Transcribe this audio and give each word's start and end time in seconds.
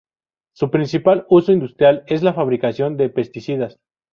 Su 0.55 0.71
principal 0.71 1.27
uso 1.29 1.51
industrial 1.51 2.03
es 2.07 2.23
la 2.23 2.33
fabricación 2.33 2.97
de 2.97 3.09
pesticidas. 3.09 3.77